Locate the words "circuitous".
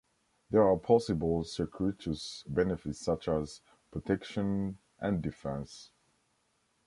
1.43-2.43